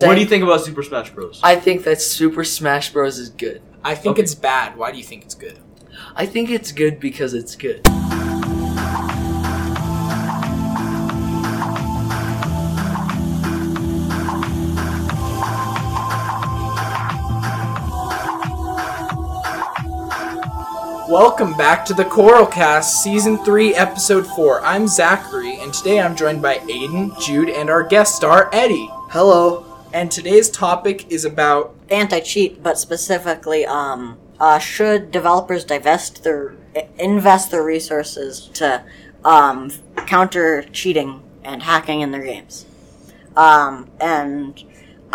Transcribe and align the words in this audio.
What 0.00 0.14
do 0.16 0.20
you 0.20 0.26
think 0.26 0.44
about 0.44 0.60
Super 0.62 0.82
Smash 0.82 1.08
Bros? 1.08 1.40
I 1.42 1.56
think 1.56 1.84
that 1.84 2.02
Super 2.02 2.44
Smash 2.44 2.92
Bros. 2.92 3.18
is 3.18 3.30
good. 3.30 3.62
I 3.82 3.94
think 3.94 4.12
Okay. 4.16 4.22
it's 4.24 4.34
bad. 4.34 4.76
Why 4.76 4.92
do 4.92 4.98
you 4.98 5.04
think 5.04 5.22
it's 5.24 5.34
good? 5.34 5.58
I 6.14 6.26
think 6.26 6.50
it's 6.50 6.70
good 6.70 7.00
because 7.00 7.32
it's 7.32 7.56
good. 7.56 7.80
Welcome 21.08 21.52
back 21.54 21.84
to 21.86 21.94
the 21.94 22.04
Coralcast, 22.04 22.84
Season 22.84 23.36
3, 23.44 23.74
Episode 23.74 24.26
4. 24.26 24.64
I'm 24.64 24.88
Zachary, 24.88 25.56
and 25.60 25.72
today 25.72 26.00
I'm 26.00 26.16
joined 26.16 26.40
by 26.42 26.58
Aiden, 26.58 27.18
Jude, 27.20 27.50
and 27.50 27.68
our 27.70 27.82
guest 27.84 28.16
star, 28.16 28.50
Eddie. 28.52 28.88
Hello. 29.10 29.65
And 29.96 30.12
today's 30.12 30.50
topic 30.50 31.10
is 31.10 31.24
about 31.24 31.74
anti-cheat, 31.88 32.62
but 32.62 32.76
specifically, 32.76 33.64
um, 33.64 34.18
uh, 34.38 34.58
should 34.58 35.10
developers 35.10 35.64
divest 35.64 36.22
their 36.22 36.54
invest 36.98 37.50
their 37.50 37.64
resources 37.64 38.50
to 38.52 38.84
um, 39.24 39.70
counter 40.06 40.64
cheating 40.64 41.22
and 41.42 41.62
hacking 41.62 42.02
in 42.02 42.10
their 42.10 42.22
games? 42.22 42.66
Um, 43.38 43.88
and 43.98 44.62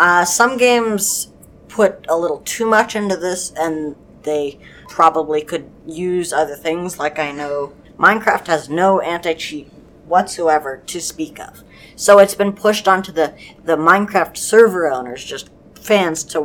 uh, 0.00 0.24
some 0.24 0.56
games 0.56 1.28
put 1.68 2.04
a 2.08 2.18
little 2.18 2.40
too 2.40 2.66
much 2.66 2.96
into 2.96 3.16
this, 3.16 3.52
and 3.52 3.94
they 4.24 4.58
probably 4.88 5.42
could 5.42 5.70
use 5.86 6.32
other 6.32 6.56
things. 6.56 6.98
Like 6.98 7.20
I 7.20 7.30
know 7.30 7.72
Minecraft 8.00 8.48
has 8.48 8.68
no 8.68 8.98
anti-cheat 8.98 9.71
whatsoever 10.12 10.82
to 10.86 11.00
speak 11.00 11.40
of. 11.40 11.64
So 11.96 12.18
it's 12.18 12.34
been 12.34 12.52
pushed 12.52 12.86
onto 12.86 13.12
the, 13.12 13.34
the 13.64 13.76
Minecraft 13.76 14.36
server 14.36 14.90
owners, 14.96 15.24
just 15.24 15.50
fans, 15.74 16.22
to 16.24 16.40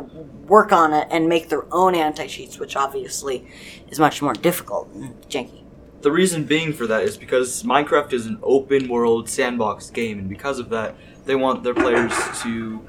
work 0.54 0.72
on 0.72 0.92
it 0.94 1.06
and 1.10 1.28
make 1.28 1.48
their 1.48 1.64
own 1.72 1.94
anti 1.94 2.26
cheats, 2.26 2.58
which 2.58 2.74
obviously 2.76 3.46
is 3.90 3.98
much 3.98 4.22
more 4.22 4.32
difficult 4.32 4.88
and 4.94 5.20
janky. 5.28 5.62
The 6.00 6.12
reason 6.12 6.44
being 6.44 6.72
for 6.72 6.86
that 6.86 7.02
is 7.02 7.16
because 7.16 7.62
Minecraft 7.62 8.12
is 8.12 8.24
an 8.26 8.38
open 8.42 8.88
world 8.88 9.28
sandbox 9.28 9.90
game, 9.90 10.18
and 10.18 10.28
because 10.28 10.58
of 10.58 10.70
that, 10.70 10.94
they 11.26 11.34
want 11.34 11.62
their 11.62 11.74
players 11.74 12.12
to 12.42 12.80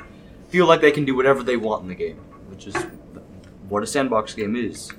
feel 0.49 0.65
like 0.65 0.79
they 0.79 0.91
can 0.91 1.05
do 1.05 1.15
whatever 1.15 1.43
they 1.43 1.57
want 1.57 1.81
in 1.83 1.89
the 1.89 1.95
game, 1.95 2.17
which 2.49 2.67
is 2.67 2.75
what 3.67 3.83
a 3.83 3.87
sandbox 3.87 4.33
game 4.33 4.55
is. 4.55 4.91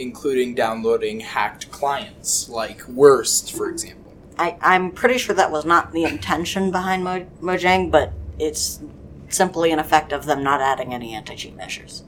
including 0.00 0.54
downloading 0.54 1.20
hacked 1.20 1.70
clients, 1.70 2.48
like 2.48 2.80
Wurst, 2.88 3.52
for 3.52 3.68
example. 3.68 4.07
I, 4.38 4.56
I'm 4.60 4.92
pretty 4.92 5.18
sure 5.18 5.34
that 5.34 5.50
was 5.50 5.64
not 5.64 5.92
the 5.92 6.04
intention 6.04 6.70
behind 6.70 7.04
Mo- 7.04 7.26
Mojang, 7.40 7.90
but 7.90 8.12
it's 8.38 8.80
simply 9.28 9.72
an 9.72 9.78
effect 9.78 10.12
of 10.12 10.26
them 10.26 10.42
not 10.42 10.60
adding 10.60 10.94
any 10.94 11.14
anti 11.14 11.34
cheat 11.34 11.56
measures. 11.56 12.04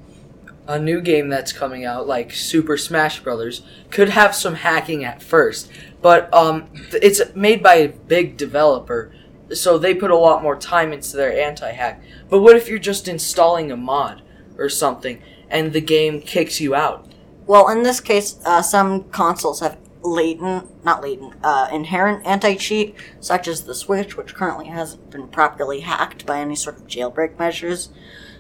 A 0.67 0.79
new 0.79 1.01
game 1.01 1.29
that's 1.29 1.53
coming 1.53 1.85
out, 1.85 2.07
like 2.07 2.33
Super 2.33 2.77
Smash 2.77 3.21
Brothers, 3.21 3.63
could 3.91 4.11
have 4.11 4.35
some 4.35 4.55
hacking 4.55 5.05
at 5.05 5.23
first, 5.23 5.71
but 6.01 6.33
um, 6.33 6.69
it's 6.93 7.21
made 7.35 7.63
by 7.63 7.75
a 7.75 7.89
big 7.89 8.37
developer, 8.37 9.13
so 9.53 9.79
they 9.79 9.95
put 9.95 10.13
a 10.13 10.17
lot 10.17 10.43
more 10.43 10.57
time 10.57 10.93
into 10.93 11.17
their 11.17 11.37
anti-hack. 11.37 12.01
But 12.29 12.41
what 12.41 12.57
if 12.57 12.69
you're 12.69 12.79
just 12.79 13.09
installing 13.09 13.73
a 13.73 13.77
mod 13.77 14.23
or 14.57 14.69
something, 14.69 15.21
and 15.49 15.73
the 15.73 15.81
game 15.81 16.21
kicks 16.21 16.61
you 16.61 16.75
out? 16.77 17.07
Well, 17.47 17.69
in 17.69 17.83
this 17.83 17.99
case, 17.99 18.39
uh, 18.45 18.63
some 18.63 19.05
consoles 19.11 19.59
have 19.59 19.77
latent, 20.03 20.85
not 20.85 21.03
latent, 21.03 21.35
uh, 21.43 21.69
inherent 21.73 22.27
anti 22.27 22.57
cheat, 22.57 22.95
such 23.21 23.47
as 23.47 23.65
the 23.65 23.75
Switch, 23.75 24.17
which 24.17 24.35
currently 24.35 24.67
hasn't 24.67 25.11
been 25.11 25.29
properly 25.29 25.81
hacked 25.81 26.27
by 26.27 26.41
any 26.41 26.57
sort 26.57 26.77
of 26.77 26.87
jailbreak 26.87 27.39
measures. 27.39 27.91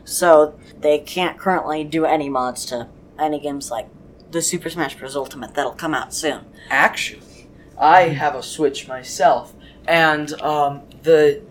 So 0.05 0.59
they 0.79 0.99
can't 0.99 1.39
currently 1.39 1.85
do 1.85 2.05
any 2.05 2.29
mods 2.29 2.65
to 2.67 2.89
any 3.19 3.39
games 3.39 3.71
like 3.71 3.89
the 4.31 4.43
Super 4.43 4.71
Smash 4.71 4.99
Bros. 4.99 5.17
Ultimate 5.17 5.55
that'll 5.55 5.73
come 5.73 5.95
out 5.95 6.15
soon. 6.15 6.47
Actually, 6.71 7.49
I 7.79 8.03
have 8.09 8.35
a 8.35 8.43
Switch 8.43 8.89
myself, 8.89 9.55
and 9.87 10.33
um, 10.41 10.83
the 11.03 11.43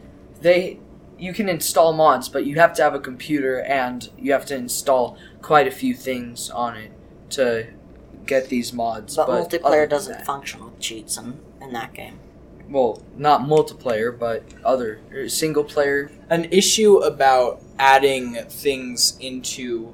they 0.42 0.80
you 1.18 1.34
can 1.34 1.50
install 1.50 1.94
mods, 1.94 2.30
but 2.30 2.46
you 2.46 2.56
have 2.56 2.74
to 2.74 2.82
have 2.82 2.96
a 2.96 3.00
computer 3.00 3.60
and 3.62 4.10
you 4.18 4.32
have 4.32 4.46
to 4.46 4.56
install 4.56 5.18
quite 5.42 5.68
a 5.68 5.72
few 5.72 5.94
things 5.94 6.50
on 6.50 6.78
it 6.78 6.92
to 7.32 7.68
get 8.30 8.48
these 8.50 8.72
mods. 8.72 9.16
But, 9.16 9.28
other 9.28 9.44
multiplayer 9.44 9.90
doesn't 9.90 10.20
that- 10.20 10.26
function 10.26 10.64
with 10.64 10.80
cheats 10.80 11.18
in, 11.18 11.40
in 11.62 11.74
that 11.74 11.94
game. 11.94 12.20
Well, 12.70 13.02
not 13.18 13.42
multiplayer, 13.42 14.18
but 14.18 14.44
other 14.64 15.00
er, 15.12 15.28
single 15.28 15.64
player. 15.64 16.12
An 16.30 16.46
issue 16.52 16.98
about 16.98 17.64
adding 17.80 18.36
things 18.36 19.18
into 19.20 19.94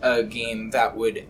a 0.00 0.22
game 0.22 0.70
that 0.70 0.96
would 0.96 1.26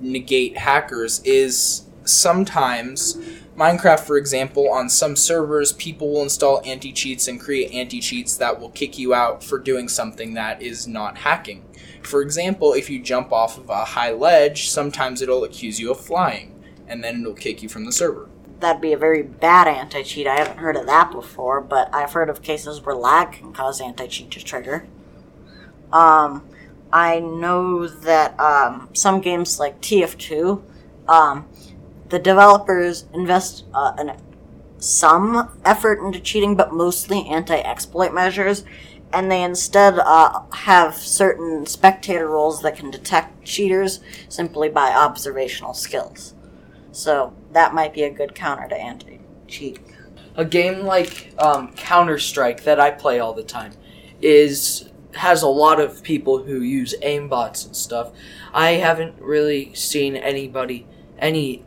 negate 0.00 0.56
hackers 0.56 1.20
is 1.24 1.82
sometimes 2.10 3.16
Minecraft, 3.60 4.00
for 4.00 4.16
example, 4.16 4.70
on 4.70 4.88
some 4.88 5.14
servers, 5.14 5.74
people 5.74 6.10
will 6.12 6.22
install 6.22 6.62
anti 6.64 6.92
cheats 6.92 7.28
and 7.28 7.38
create 7.38 7.72
anti 7.72 8.00
cheats 8.00 8.38
that 8.38 8.58
will 8.58 8.70
kick 8.70 8.98
you 8.98 9.12
out 9.12 9.44
for 9.44 9.58
doing 9.58 9.86
something 9.86 10.32
that 10.32 10.62
is 10.62 10.86
not 10.86 11.18
hacking. 11.18 11.62
For 12.02 12.22
example, 12.22 12.72
if 12.72 12.88
you 12.88 13.02
jump 13.02 13.32
off 13.32 13.58
of 13.58 13.68
a 13.68 13.84
high 13.84 14.12
ledge, 14.12 14.70
sometimes 14.70 15.20
it'll 15.20 15.44
accuse 15.44 15.78
you 15.78 15.90
of 15.90 16.00
flying, 16.00 16.58
and 16.88 17.04
then 17.04 17.20
it'll 17.20 17.34
kick 17.34 17.62
you 17.62 17.68
from 17.68 17.84
the 17.84 17.92
server. 17.92 18.30
That'd 18.60 18.80
be 18.80 18.94
a 18.94 18.98
very 18.98 19.22
bad 19.22 19.68
anti 19.68 20.04
cheat. 20.04 20.26
I 20.26 20.38
haven't 20.38 20.56
heard 20.56 20.76
of 20.76 20.86
that 20.86 21.12
before, 21.12 21.60
but 21.60 21.94
I've 21.94 22.14
heard 22.14 22.30
of 22.30 22.40
cases 22.40 22.80
where 22.80 22.94
lag 22.94 23.32
can 23.32 23.52
cause 23.52 23.78
anti 23.78 24.06
cheat 24.06 24.30
to 24.30 24.42
trigger. 24.42 24.86
Um, 25.92 26.48
I 26.90 27.20
know 27.20 27.86
that 27.86 28.40
um, 28.40 28.88
some 28.94 29.20
games 29.20 29.60
like 29.60 29.82
TF2, 29.82 30.62
um, 31.08 31.46
the 32.10 32.18
developers 32.18 33.06
invest 33.14 33.64
uh, 33.72 33.94
an, 33.96 34.20
some 34.78 35.60
effort 35.64 36.00
into 36.00 36.20
cheating, 36.20 36.56
but 36.56 36.72
mostly 36.72 37.26
anti 37.28 37.56
exploit 37.56 38.12
measures, 38.12 38.64
and 39.12 39.30
they 39.30 39.42
instead 39.42 39.98
uh, 39.98 40.42
have 40.52 40.94
certain 40.94 41.66
spectator 41.66 42.28
roles 42.28 42.62
that 42.62 42.76
can 42.76 42.90
detect 42.90 43.44
cheaters 43.44 44.00
simply 44.28 44.68
by 44.68 44.92
observational 44.92 45.74
skills. 45.74 46.34
So 46.92 47.34
that 47.52 47.74
might 47.74 47.94
be 47.94 48.02
a 48.02 48.10
good 48.10 48.34
counter 48.34 48.68
to 48.68 48.76
anti 48.76 49.20
cheat. 49.46 49.80
A 50.36 50.44
game 50.44 50.80
like 50.80 51.32
um, 51.38 51.72
Counter 51.74 52.18
Strike 52.18 52.64
that 52.64 52.80
I 52.80 52.90
play 52.90 53.20
all 53.20 53.32
the 53.32 53.42
time 53.42 53.72
is 54.22 54.88
has 55.14 55.42
a 55.42 55.48
lot 55.48 55.80
of 55.80 56.04
people 56.04 56.44
who 56.44 56.60
use 56.60 56.94
aimbots 57.02 57.66
and 57.66 57.74
stuff. 57.74 58.12
I 58.52 58.72
haven't 58.72 59.20
really 59.20 59.74
seen 59.74 60.16
anybody 60.16 60.86
any 61.18 61.64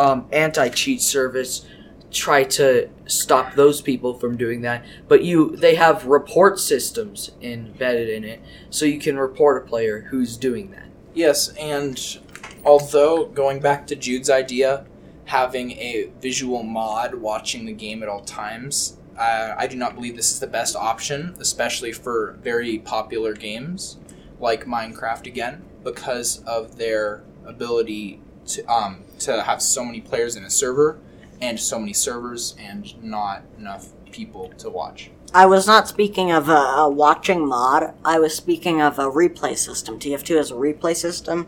um, 0.00 0.26
anti 0.32 0.68
cheat 0.70 1.02
service 1.02 1.66
try 2.10 2.42
to 2.42 2.88
stop 3.06 3.54
those 3.54 3.80
people 3.80 4.14
from 4.14 4.36
doing 4.36 4.62
that. 4.62 4.84
But 5.06 5.22
you 5.22 5.54
they 5.56 5.74
have 5.76 6.06
report 6.06 6.58
systems 6.58 7.32
embedded 7.42 8.08
in 8.08 8.24
it, 8.24 8.40
so 8.70 8.86
you 8.86 8.98
can 8.98 9.18
report 9.18 9.62
a 9.62 9.68
player 9.68 10.06
who's 10.10 10.36
doing 10.36 10.70
that. 10.72 10.88
Yes, 11.14 11.48
and 11.50 12.18
although 12.64 13.26
going 13.26 13.60
back 13.60 13.86
to 13.88 13.96
Jude's 13.96 14.30
idea, 14.30 14.86
having 15.26 15.72
a 15.72 16.10
visual 16.20 16.62
mod 16.62 17.14
watching 17.14 17.66
the 17.66 17.72
game 17.72 18.02
at 18.02 18.08
all 18.08 18.24
times, 18.24 18.96
uh, 19.18 19.54
I 19.56 19.66
do 19.66 19.76
not 19.76 19.94
believe 19.94 20.16
this 20.16 20.32
is 20.32 20.40
the 20.40 20.46
best 20.46 20.74
option, 20.74 21.36
especially 21.38 21.92
for 21.92 22.38
very 22.42 22.78
popular 22.78 23.34
games 23.34 23.98
like 24.40 24.64
Minecraft 24.64 25.26
again, 25.26 25.62
because 25.84 26.42
of 26.44 26.78
their 26.78 27.22
ability 27.44 28.22
to 28.50 28.64
um, 28.66 29.04
to 29.20 29.42
have 29.42 29.62
so 29.62 29.84
many 29.84 30.00
players 30.00 30.36
in 30.36 30.44
a 30.44 30.50
server 30.50 30.98
and 31.40 31.58
so 31.58 31.78
many 31.78 31.92
servers 31.92 32.54
and 32.58 33.02
not 33.02 33.42
enough 33.58 33.88
people 34.12 34.48
to 34.58 34.68
watch. 34.68 35.10
I 35.32 35.46
was 35.46 35.66
not 35.66 35.86
speaking 35.86 36.32
of 36.32 36.48
a, 36.48 36.52
a 36.52 36.88
watching 36.90 37.46
mod. 37.46 37.94
I 38.04 38.18
was 38.18 38.34
speaking 38.34 38.82
of 38.82 38.98
a 38.98 39.04
replay 39.04 39.56
system. 39.56 39.98
TF2 39.98 40.36
has 40.36 40.50
a 40.50 40.54
replay 40.54 40.96
system, 40.96 41.46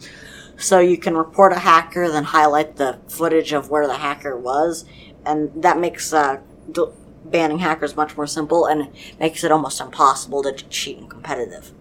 so 0.56 0.78
you 0.78 0.96
can 0.96 1.16
report 1.16 1.52
a 1.52 1.58
hacker, 1.58 2.08
then 2.08 2.24
highlight 2.24 2.76
the 2.76 3.00
footage 3.08 3.52
of 3.52 3.70
where 3.70 3.88
the 3.88 3.96
hacker 3.96 4.36
was, 4.36 4.84
and 5.26 5.50
that 5.62 5.78
makes 5.78 6.12
uh, 6.12 6.40
d- 6.70 6.86
banning 7.24 7.58
hackers 7.58 7.96
much 7.96 8.16
more 8.16 8.26
simple 8.26 8.66
and 8.66 8.88
makes 9.18 9.42
it 9.42 9.50
almost 9.50 9.80
impossible 9.80 10.42
to 10.44 10.52
cheat 10.52 10.98
in 10.98 11.08
competitive. 11.08 11.72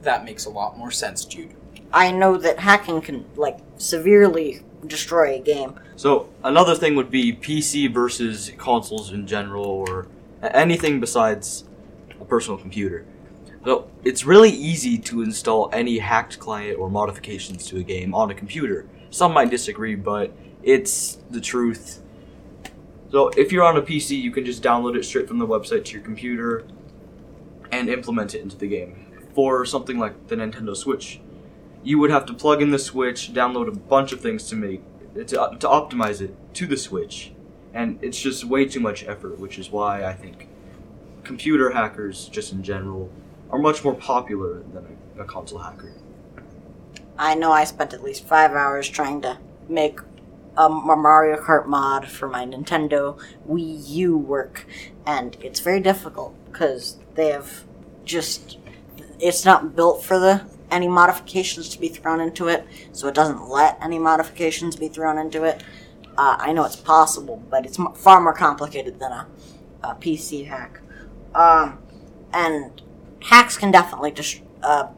That 0.00 0.24
makes 0.24 0.46
a 0.46 0.50
lot 0.50 0.78
more 0.78 0.90
sense, 0.90 1.24
Jude. 1.26 1.54
I 1.92 2.10
know 2.10 2.38
that 2.38 2.58
hacking 2.58 3.02
can 3.02 3.26
like 3.36 3.58
severely 3.82 4.62
destroy 4.86 5.34
a 5.34 5.40
game. 5.40 5.78
So 5.96 6.28
another 6.44 6.74
thing 6.74 6.94
would 6.94 7.10
be 7.10 7.32
PC 7.34 7.92
versus 7.92 8.52
consoles 8.56 9.12
in 9.12 9.26
general, 9.26 9.64
or 9.64 10.06
anything 10.42 11.00
besides 11.00 11.64
a 12.20 12.24
personal 12.24 12.58
computer. 12.58 13.04
So 13.64 13.90
it's 14.04 14.24
really 14.24 14.50
easy 14.50 14.98
to 14.98 15.22
install 15.22 15.68
any 15.72 15.98
hacked 15.98 16.38
client 16.38 16.78
or 16.78 16.90
modifications 16.90 17.66
to 17.68 17.78
a 17.78 17.82
game 17.82 18.14
on 18.14 18.30
a 18.30 18.34
computer. 18.34 18.88
Some 19.10 19.32
might 19.32 19.50
disagree, 19.50 19.94
but 19.94 20.32
it's 20.62 21.18
the 21.30 21.40
truth. 21.40 22.02
So 23.10 23.28
if 23.36 23.52
you're 23.52 23.64
on 23.64 23.76
a 23.76 23.82
PC, 23.82 24.20
you 24.20 24.30
can 24.30 24.44
just 24.44 24.62
download 24.62 24.96
it 24.96 25.04
straight 25.04 25.28
from 25.28 25.38
the 25.38 25.46
website 25.46 25.84
to 25.86 25.92
your 25.92 26.02
computer 26.02 26.64
and 27.70 27.88
implement 27.88 28.34
it 28.34 28.40
into 28.40 28.56
the 28.56 28.68
game. 28.68 29.06
for 29.34 29.64
something 29.64 29.98
like 29.98 30.28
the 30.28 30.36
Nintendo 30.36 30.76
Switch. 30.76 31.20
You 31.82 31.98
would 31.98 32.10
have 32.10 32.26
to 32.26 32.34
plug 32.34 32.62
in 32.62 32.70
the 32.70 32.78
Switch, 32.78 33.32
download 33.32 33.68
a 33.68 33.72
bunch 33.72 34.12
of 34.12 34.20
things 34.20 34.48
to 34.48 34.56
make 34.56 34.82
to, 35.14 35.24
to 35.24 35.66
optimize 35.66 36.20
it 36.20 36.34
to 36.54 36.66
the 36.66 36.76
Switch, 36.76 37.32
and 37.74 37.98
it's 38.02 38.20
just 38.20 38.44
way 38.44 38.64
too 38.64 38.80
much 38.80 39.04
effort. 39.04 39.38
Which 39.38 39.58
is 39.58 39.70
why 39.70 40.04
I 40.04 40.12
think 40.12 40.48
computer 41.24 41.70
hackers, 41.70 42.28
just 42.28 42.52
in 42.52 42.62
general, 42.62 43.10
are 43.50 43.58
much 43.58 43.84
more 43.84 43.94
popular 43.94 44.62
than 44.72 44.98
a, 45.18 45.22
a 45.22 45.24
console 45.24 45.58
hacker. 45.58 45.92
I 47.18 47.34
know 47.34 47.52
I 47.52 47.64
spent 47.64 47.92
at 47.92 48.02
least 48.02 48.26
five 48.26 48.52
hours 48.52 48.88
trying 48.88 49.20
to 49.22 49.38
make 49.68 50.00
a 50.56 50.68
Mario 50.68 51.40
Kart 51.40 51.66
mod 51.66 52.08
for 52.08 52.28
my 52.28 52.44
Nintendo 52.44 53.18
Wii 53.48 53.88
U 53.88 54.16
work, 54.16 54.66
and 55.06 55.36
it's 55.40 55.60
very 55.60 55.80
difficult 55.80 56.34
because 56.46 56.98
they 57.14 57.28
have 57.28 57.64
just 58.04 58.58
it's 59.18 59.44
not 59.44 59.76
built 59.76 60.02
for 60.02 60.18
the 60.18 60.44
any 60.72 60.88
modifications 60.88 61.68
to 61.70 61.78
be 61.78 61.88
thrown 61.88 62.20
into 62.20 62.48
it, 62.48 62.66
so 62.92 63.06
it 63.06 63.14
doesn't 63.14 63.48
let 63.48 63.78
any 63.82 63.98
modifications 63.98 64.74
be 64.76 64.88
thrown 64.88 65.18
into 65.18 65.44
it. 65.44 65.62
Uh, 66.16 66.36
I 66.38 66.52
know 66.52 66.64
it's 66.64 66.76
possible, 66.76 67.42
but 67.50 67.64
it's 67.64 67.78
m- 67.78 67.92
far 67.94 68.20
more 68.20 68.34
complicated 68.34 68.98
than 68.98 69.12
a, 69.12 69.26
a 69.82 69.94
PC 69.94 70.46
hack. 70.46 70.80
Um, 71.34 71.78
and 72.32 72.82
hacks 73.20 73.56
can 73.56 73.70
definitely 73.70 74.10
just 74.12 74.40
uh, 74.62 74.88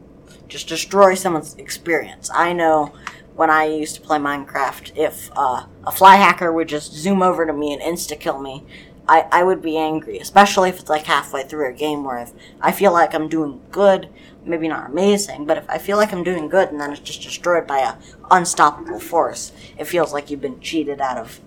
just 0.47 0.67
destroy 0.67 1.15
someone's 1.15 1.55
experience. 1.55 2.29
I 2.33 2.53
know 2.53 2.93
when 3.35 3.49
I 3.49 3.65
used 3.65 3.95
to 3.95 4.01
play 4.01 4.17
Minecraft, 4.17 4.95
if 4.95 5.29
uh, 5.35 5.65
a 5.85 5.91
fly 5.91 6.15
hacker 6.15 6.51
would 6.51 6.67
just 6.69 6.93
zoom 6.93 7.21
over 7.21 7.45
to 7.45 7.53
me 7.53 7.73
and 7.73 7.81
insta 7.81 8.19
kill 8.19 8.39
me, 8.39 8.63
I, 9.07 9.27
I 9.31 9.43
would 9.43 9.61
be 9.61 9.77
angry, 9.77 10.17
especially 10.19 10.69
if 10.69 10.79
it's 10.79 10.89
like 10.89 11.05
halfway 11.05 11.43
through 11.43 11.69
a 11.69 11.73
game 11.73 12.03
where 12.03 12.17
if 12.17 12.31
I 12.61 12.71
feel 12.71 12.91
like 12.91 13.13
I'm 13.13 13.27
doing 13.27 13.61
good, 13.71 14.09
maybe 14.45 14.67
not 14.67 14.89
amazing, 14.89 15.45
but 15.45 15.57
if 15.57 15.69
I 15.69 15.77
feel 15.77 15.97
like 15.97 16.13
I'm 16.13 16.23
doing 16.23 16.47
good 16.49 16.69
and 16.69 16.79
then 16.79 16.91
it's 16.91 17.01
just 17.01 17.21
destroyed 17.21 17.67
by 17.67 17.79
a 17.79 17.95
unstoppable 18.31 18.99
force, 18.99 19.51
it 19.77 19.85
feels 19.85 20.13
like 20.13 20.29
you've 20.29 20.41
been 20.41 20.59
cheated 20.59 21.01
out 21.01 21.17
of 21.17 21.39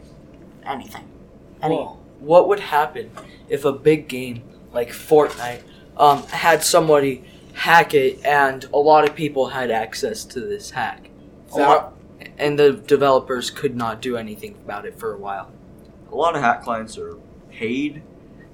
anything. 0.64 1.04
Any, 1.62 1.76
Well, 1.76 1.98
what 2.20 2.48
would 2.48 2.60
happen 2.60 3.10
if 3.48 3.64
a 3.64 3.72
big 3.72 4.08
game 4.08 4.42
like 4.72 4.90
Fortnite 4.90 5.62
um, 5.96 6.22
had 6.24 6.62
somebody 6.62 7.24
hack 7.54 7.94
it 7.94 8.24
and 8.24 8.64
a 8.72 8.78
lot 8.78 9.08
of 9.08 9.14
people 9.14 9.48
had 9.48 9.70
access 9.70 10.24
to 10.26 10.40
this 10.40 10.70
hack? 10.70 11.10
A 11.52 11.58
lot- 11.58 11.94
and 12.36 12.58
the 12.58 12.72
developers 12.72 13.50
could 13.50 13.76
not 13.76 14.00
do 14.02 14.16
anything 14.16 14.54
about 14.64 14.84
it 14.84 14.98
for 14.98 15.14
a 15.14 15.18
while. 15.18 15.50
A 16.10 16.14
lot 16.14 16.34
of 16.34 16.42
hack 16.42 16.62
clients 16.62 16.98
are 16.98 17.16
paid 17.50 18.02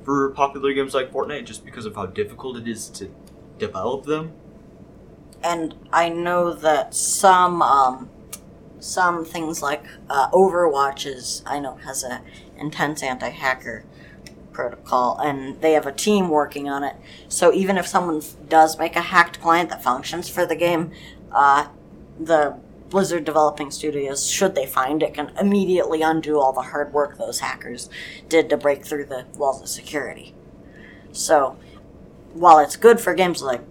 for 0.05 0.31
popular 0.31 0.73
games 0.75 0.95
like 0.95 1.11
Fortnite 1.13 1.45
just 1.47 1.65
because 1.65 1.87
of 1.87 1.95
how 1.95 2.07
difficult 2.07 2.57
it 2.57 2.69
is 2.69 2.89
to 2.91 3.11
develop 3.67 4.05
them. 4.05 4.33
and 5.45 5.75
I 5.93 6.09
know 6.09 6.55
that 6.55 6.95
some 6.95 7.63
um, 7.63 8.09
some 8.81 9.25
things 9.25 9.63
like 9.63 9.85
uh, 10.09 10.29
I 11.47 11.59
know 11.61 11.77
has 11.85 12.03
a 12.03 12.23
intense 12.59 13.03
anti-hacker 13.03 13.85
protocol, 14.53 15.19
and 15.19 15.61
they 15.61 15.73
have 15.73 15.87
a 15.87 15.93
team 15.93 16.29
working 16.29 16.69
on 16.69 16.83
it. 16.85 16.97
So 17.29 17.53
even 17.53 17.77
if 17.77 17.87
someone 17.87 18.23
does 18.49 18.79
make 18.79 18.97
a 18.97 19.01
hacked 19.03 19.41
client 19.41 19.71
that 19.71 19.83
functions 19.83 20.29
for 20.29 20.47
the 20.47 20.57
game, 20.57 20.93
uh, 21.33 21.69
the 22.19 22.57
Blizzard 22.89 23.25
developing 23.25 23.71
studios, 23.71 24.31
should 24.31 24.55
they 24.55 24.67
find 24.67 25.03
it, 25.03 25.15
can 25.15 25.33
immediately 25.39 26.03
undo 26.03 26.39
all 26.39 26.53
the 26.53 26.63
hard 26.63 26.93
work 26.93 27.19
those 27.19 27.41
hackers 27.41 27.91
did 28.29 28.49
to 28.51 28.57
break 28.57 28.85
through 28.85 29.07
the 29.07 29.27
walls 29.37 29.61
of 29.61 29.69
security. 29.69 30.35
So, 31.13 31.57
while 32.35 32.59
it's 32.59 32.77
good 32.77 33.01
for 33.01 33.15
games 33.15 33.43
like 33.43 33.63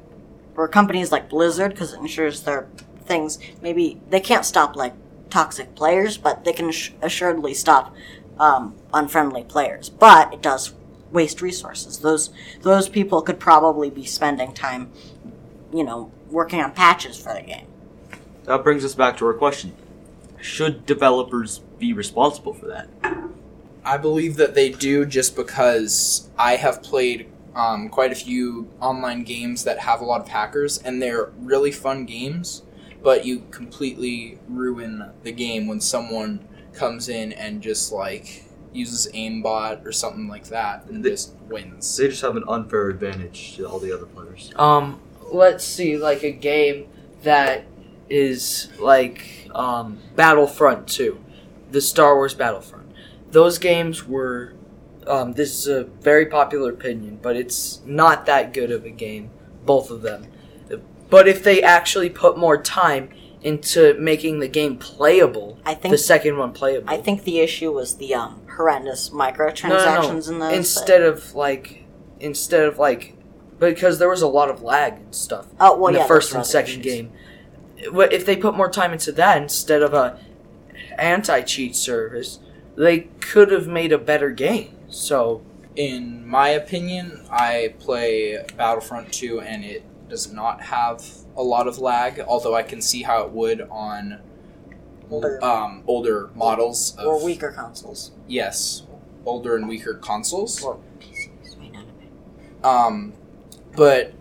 for 0.56 0.68
companies 0.68 1.12
like 1.12 1.30
Blizzard 1.30 1.72
because 1.72 1.94
it 1.94 2.00
ensures 2.00 2.42
their 2.42 2.68
things 3.06 3.38
maybe 3.62 4.00
they 4.10 4.20
can't 4.20 4.46
stop 4.46 4.76
like 4.76 4.94
toxic 5.34 5.74
players, 5.74 6.16
but 6.16 6.46
they 6.46 6.54
can 6.54 6.72
assuredly 7.02 7.56
stop 7.56 7.94
um, 8.40 8.76
unfriendly 8.94 9.44
players. 9.44 9.90
But 9.90 10.32
it 10.32 10.44
does 10.44 10.74
waste 11.12 11.42
resources. 11.42 12.00
Those 12.00 12.30
those 12.62 12.88
people 12.88 13.22
could 13.24 13.40
probably 13.40 13.90
be 13.90 14.06
spending 14.06 14.54
time, 14.54 14.92
you 15.74 15.84
know, 15.84 16.12
working 16.30 16.62
on 16.62 16.72
patches 16.72 17.18
for 17.18 17.34
the 17.34 17.42
game. 17.42 17.66
That 18.44 18.64
brings 18.64 18.86
us 18.86 18.94
back 18.94 19.18
to 19.18 19.26
our 19.26 19.34
question. 19.34 19.74
Should 20.40 20.86
developers 20.86 21.60
be 21.80 21.94
responsible 21.94 22.54
for 22.54 22.68
that? 22.68 22.88
I 23.84 23.98
believe 23.98 24.36
that 24.36 24.54
they 24.54 24.70
do 24.70 25.06
just 25.06 25.36
because 25.36 26.30
I 26.38 26.58
have 26.58 26.84
played 26.84 27.28
um, 27.56 27.90
quite 27.90 28.12
a 28.12 28.16
few 28.16 28.70
online 28.82 29.24
games 29.24 29.64
that 29.64 29.80
have 29.80 30.02
a 30.02 30.06
lot 30.06 30.22
of 30.22 30.28
hackers, 30.30 30.78
and 30.80 31.02
they're 31.02 31.32
really 31.40 31.72
fun 31.72 32.06
games, 32.06 32.64
but 33.04 33.26
you 33.26 33.44
completely 33.52 34.40
ruin 34.50 35.12
the 35.24 35.32
game 35.32 35.68
when 35.68 35.80
someone 35.80 36.48
comes 36.74 37.10
in 37.10 37.32
and 37.34 37.62
just 37.62 37.92
like 37.92 38.46
uses 38.74 39.08
aimbot 39.14 39.86
or 39.86 39.92
something 39.92 40.28
like 40.28 40.46
that 40.48 40.84
and 40.88 41.06
They- 41.06 41.12
just 41.12 41.34
wins. 41.48 41.96
They 41.96 42.08
just 42.08 42.24
have 42.24 42.36
an 42.36 42.44
unfair 42.48 42.90
advantage 42.90 43.56
to 43.58 43.66
all 43.70 43.78
the 43.78 43.94
other 43.94 44.08
players. 44.08 44.52
Um, 44.56 45.00
let's 45.32 45.64
see, 45.64 45.98
like 45.98 46.24
a 46.24 46.32
game 46.32 46.88
that 47.22 47.66
is 48.10 48.70
like 48.80 49.48
um, 49.54 50.00
Battlefront 50.16 50.88
2, 50.88 51.20
the 51.72 51.82
Star 51.82 52.16
Wars 52.16 52.34
Battlefront. 52.34 52.92
Those 53.32 53.58
games 53.60 54.08
were. 54.08 54.54
Um, 55.08 55.34
this 55.34 55.52
is 55.58 55.68
a 55.68 55.84
very 55.84 56.26
popular 56.26 56.72
opinion, 56.72 57.20
but 57.22 57.36
it's 57.36 57.82
not 57.86 58.26
that 58.26 58.54
good 58.54 58.72
of 58.72 58.86
a 58.86 58.90
game, 58.90 59.30
both 59.66 59.90
of 59.92 60.02
them. 60.02 60.28
But 61.10 61.28
if 61.28 61.44
they 61.44 61.62
actually 61.62 62.10
put 62.10 62.38
more 62.38 62.60
time 62.62 63.10
into 63.42 63.94
making 64.00 64.40
the 64.40 64.48
game 64.48 64.78
playable, 64.78 65.60
I 65.66 65.76
think 65.76 65.92
the 65.92 65.98
second 65.98 66.38
one 66.38 66.54
playable. 66.54 66.90
I 66.90 66.98
think 66.98 67.24
the 67.24 67.40
issue 67.40 67.72
was 67.72 67.98
the 67.98 68.16
um, 68.16 68.42
horrendous 68.56 69.10
microtransactions 69.10 70.28
No, 70.28 70.34
in 70.34 70.40
those. 70.40 70.54
instead 70.54 71.02
of 71.02 71.36
like, 71.36 71.84
instead 72.20 72.64
of 72.66 72.80
like, 72.80 73.16
because 73.60 74.00
there 74.00 74.10
was 74.10 74.22
a 74.22 74.28
lot 74.28 74.50
of 74.50 74.62
lag 74.64 74.94
and 74.94 75.14
stuff. 75.14 75.48
oh 75.60 75.78
well, 75.78 75.88
in 75.88 75.94
the 75.94 76.00
yeah, 76.00 76.08
first 76.08 76.34
and 76.34 76.46
second 76.46 76.80
issues. 76.80 76.86
game. 76.86 77.12
If 77.78 78.26
they 78.26 78.38
put 78.38 78.56
more 78.56 78.70
time 78.70 78.94
into 78.94 79.12
that 79.12 79.42
instead 79.42 79.82
of 79.82 79.94
a 79.94 80.18
anti-cheat 80.98 81.76
service, 81.76 82.40
they 82.76 83.02
could 83.20 83.52
have 83.52 83.68
made 83.68 83.92
a 83.92 83.98
better 83.98 84.32
game. 84.32 84.76
So 84.94 85.42
In 85.76 86.28
my 86.28 86.50
opinion, 86.50 87.26
I 87.32 87.74
play 87.80 88.46
Battlefront 88.56 89.12
2 89.12 89.42
and 89.42 89.66
it 89.66 89.84
does 90.08 90.32
not 90.32 90.62
have 90.62 91.04
a 91.36 91.42
lot 91.42 91.68
of 91.68 91.80
lag, 91.80 92.20
although 92.20 92.54
I 92.54 92.62
can 92.62 92.80
see 92.82 93.02
how 93.02 93.24
it 93.24 93.32
would 93.32 93.62
on 93.62 94.20
Older. 95.10 95.44
um, 95.44 95.84
older 95.88 96.30
models 96.36 96.96
of 96.98 97.08
or 97.08 97.24
weaker 97.26 97.52
consoles. 97.52 98.12
yes, 98.28 98.84
older 99.26 99.56
and 99.56 99.68
weaker 99.68 99.96
consoles. 99.96 100.62
Or 100.62 100.80
PCs, 101.00 101.58
may 101.58 101.70
not 101.70 101.86
have. 102.64 102.66
Um, 102.66 103.14
but 103.76 104.14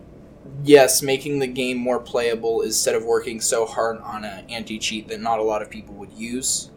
yes, 0.64 1.02
making 1.02 1.38
the 1.40 1.46
game 1.46 1.76
more 1.76 2.00
playable 2.00 2.62
instead 2.62 2.94
of 2.94 3.04
working 3.04 3.40
so 3.42 3.66
hard 3.66 3.98
on 3.98 4.24
an 4.24 4.48
anti-cheat 4.48 5.08
that 5.08 5.20
not 5.20 5.38
a 5.38 5.42
lot 5.42 5.60
of 5.60 5.68
people 5.68 5.94
would 5.96 6.12
use 6.14 6.70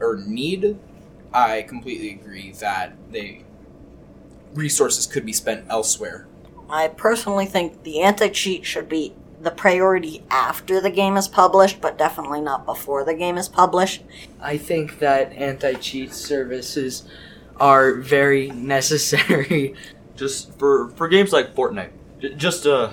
or 0.00 0.16
need. 0.24 0.78
I 1.36 1.62
completely 1.62 2.12
agree 2.12 2.52
that 2.60 2.94
they 3.12 3.44
resources 4.54 5.06
could 5.06 5.26
be 5.26 5.34
spent 5.34 5.66
elsewhere. 5.68 6.26
I 6.70 6.88
personally 6.88 7.44
think 7.44 7.82
the 7.82 8.00
anti 8.00 8.30
cheat 8.30 8.64
should 8.64 8.88
be 8.88 9.14
the 9.42 9.50
priority 9.50 10.24
after 10.30 10.80
the 10.80 10.88
game 10.88 11.18
is 11.18 11.28
published, 11.28 11.82
but 11.82 11.98
definitely 11.98 12.40
not 12.40 12.64
before 12.64 13.04
the 13.04 13.12
game 13.12 13.36
is 13.36 13.50
published. 13.50 14.02
I 14.40 14.56
think 14.56 14.98
that 15.00 15.30
anti-cheat 15.34 16.14
services 16.14 17.04
are 17.60 17.92
very 17.94 18.48
necessary. 18.48 19.74
Just 20.16 20.58
for 20.58 20.88
for 20.92 21.06
games 21.06 21.30
like 21.30 21.54
Fortnite, 21.54 21.90
j- 22.22 22.34
just 22.36 22.66
uh, 22.66 22.90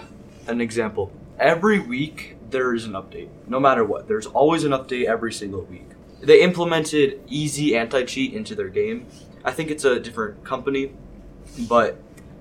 an 0.48 0.60
example. 0.60 1.10
Every 1.40 1.80
week 1.80 2.36
there 2.50 2.76
is 2.76 2.84
an 2.84 2.92
update. 2.92 3.30
No 3.48 3.62
matter 3.62 3.86
what, 3.86 4.10
there's 4.10 4.26
always 4.26 4.66
an 4.66 4.74
update 4.74 5.06
every 5.06 5.32
single 5.32 5.62
week. 5.62 5.93
They 6.24 6.42
implemented 6.42 7.20
easy 7.28 7.76
anti-cheat 7.76 8.34
into 8.34 8.56
their 8.56 8.70
game. 8.70 9.08
I 9.44 9.52
think 9.52 9.70
it's 9.70 9.84
a 9.84 10.00
different 10.00 10.44
company, 10.46 10.94
but 11.68 11.98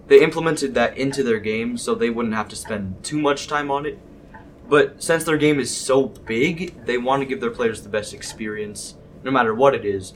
they 0.07 0.23
implemented 0.23 0.75
that 0.75 0.97
into 0.97 1.25
their 1.25 1.41
game 1.41 1.77
so 1.77 1.95
they 1.97 2.09
wouldn't 2.09 2.35
have 2.35 2.49
to 2.51 2.57
spend 2.57 3.03
too 3.03 3.19
much 3.19 3.49
time 3.49 3.73
on 3.73 3.85
it. 3.85 3.99
But 4.69 5.03
since 5.03 5.25
their 5.25 5.37
game 5.37 5.59
is 5.59 5.77
so 5.77 6.07
big, 6.07 6.87
they 6.87 6.97
want 6.97 7.23
to 7.23 7.27
give 7.27 7.41
their 7.41 7.51
players 7.51 7.83
the 7.83 7.89
best 7.89 8.15
experience, 8.15 8.95
no 9.25 9.33
matter 9.33 9.53
what 9.53 9.75
it 9.75 9.85
is. 9.85 10.15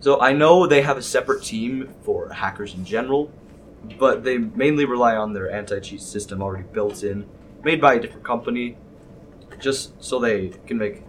So 0.00 0.20
I 0.20 0.32
know 0.32 0.66
they 0.66 0.82
have 0.82 0.98
a 0.98 1.02
separate 1.02 1.44
team 1.44 1.94
for 2.02 2.30
hackers 2.30 2.74
in 2.74 2.84
general, 2.84 3.30
but 3.96 4.24
they 4.24 4.38
mainly 4.38 4.84
rely 4.84 5.14
on 5.14 5.32
their 5.32 5.50
anti-cheat 5.50 6.02
system 6.02 6.42
already 6.42 6.64
built 6.72 7.04
in, 7.04 7.26
made 7.62 7.80
by 7.80 7.94
a 7.94 8.00
different 8.00 8.24
company, 8.24 8.76
just 9.60 10.02
so 10.02 10.18
they 10.18 10.48
can 10.66 10.78
make 10.78 11.05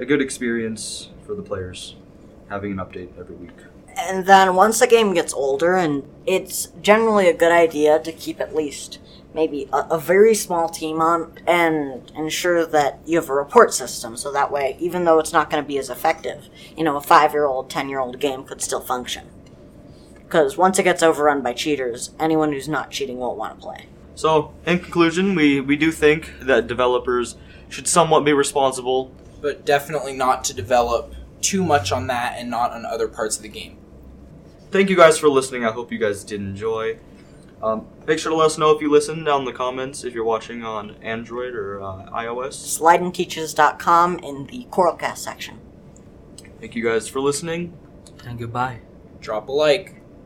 a 0.00 0.06
good 0.06 0.20
experience 0.20 1.10
for 1.24 1.34
the 1.36 1.42
players, 1.42 1.94
having 2.48 2.72
an 2.72 2.78
update 2.78 3.10
every 3.18 3.36
week. 3.36 3.50
And 3.96 4.26
then 4.26 4.54
once 4.54 4.80
the 4.80 4.86
game 4.86 5.14
gets 5.14 5.32
older, 5.34 5.76
and 5.76 6.02
it's 6.26 6.68
generally 6.80 7.28
a 7.28 7.34
good 7.34 7.52
idea 7.52 7.98
to 8.00 8.10
keep 8.10 8.40
at 8.40 8.54
least 8.54 8.98
maybe 9.34 9.68
a, 9.72 9.78
a 9.90 9.98
very 9.98 10.34
small 10.34 10.68
team 10.68 11.00
on 11.00 11.32
and 11.46 12.10
ensure 12.16 12.66
that 12.66 12.98
you 13.06 13.16
have 13.20 13.28
a 13.28 13.34
report 13.34 13.72
system 13.72 14.16
so 14.16 14.32
that 14.32 14.50
way 14.50 14.76
even 14.80 15.04
though 15.04 15.20
it's 15.20 15.32
not 15.32 15.48
going 15.48 15.62
to 15.62 15.66
be 15.66 15.78
as 15.78 15.88
effective 15.88 16.48
you 16.76 16.82
know 16.82 16.96
a 16.96 17.00
five 17.00 17.32
year 17.32 17.46
old 17.46 17.70
ten 17.70 17.88
year 17.88 18.00
old 18.00 18.18
game 18.18 18.42
could 18.42 18.60
still 18.60 18.80
function 18.80 19.28
because 20.24 20.56
once 20.56 20.80
it 20.80 20.82
gets 20.82 21.00
overrun 21.00 21.42
by 21.42 21.52
cheaters 21.52 22.10
anyone 22.18 22.52
who's 22.52 22.68
not 22.68 22.90
cheating 22.90 23.18
won't 23.18 23.38
want 23.38 23.54
to 23.54 23.62
play 23.64 23.86
So, 24.16 24.52
in 24.66 24.80
conclusion, 24.80 25.34
we, 25.34 25.60
we 25.60 25.76
do 25.76 25.90
think 25.92 26.32
that 26.42 26.66
developers 26.66 27.36
should 27.70 27.88
somewhat 27.88 28.24
be 28.24 28.32
responsible. 28.34 29.10
But 29.40 29.64
definitely 29.64 30.12
not 30.12 30.44
to 30.44 30.54
develop 30.54 31.14
too 31.40 31.64
much 31.64 31.92
on 31.92 32.06
that 32.08 32.34
and 32.36 32.50
not 32.50 32.72
on 32.72 32.84
other 32.84 33.08
parts 33.08 33.36
of 33.36 33.42
the 33.42 33.48
game. 33.48 33.78
Thank 34.70 34.90
you 34.90 34.96
guys 34.96 35.18
for 35.18 35.28
listening. 35.28 35.64
I 35.64 35.72
hope 35.72 35.90
you 35.90 35.98
guys 35.98 36.22
did 36.22 36.40
enjoy. 36.40 36.98
Um, 37.62 37.86
make 38.06 38.18
sure 38.18 38.30
to 38.30 38.36
let 38.36 38.46
us 38.46 38.58
know 38.58 38.70
if 38.70 38.80
you 38.80 38.90
listen 38.90 39.24
down 39.24 39.40
in 39.40 39.44
the 39.44 39.52
comments 39.52 40.04
if 40.04 40.14
you're 40.14 40.24
watching 40.24 40.64
on 40.64 40.96
Android 41.02 41.54
or 41.54 41.82
uh, 41.82 42.06
iOS. 42.10 42.78
slideandteaches.com 42.78 44.18
in 44.20 44.46
the 44.46 44.66
coralcast 44.70 45.18
section 45.18 45.60
Thank 46.60 46.74
you 46.74 46.84
guys 46.84 47.08
for 47.08 47.20
listening. 47.20 47.72
And 48.26 48.38
goodbye. 48.38 48.80
Drop 49.20 49.48
a 49.48 49.52
like. 49.52 49.99